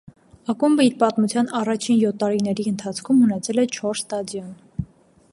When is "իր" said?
0.85-0.93